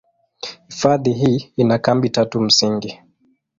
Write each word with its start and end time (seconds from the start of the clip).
Hifadhi 0.67 1.13
hii 1.13 1.53
ina 1.57 1.77
kambi 1.77 2.09
tatu 2.09 2.41
msingi. 2.41 3.01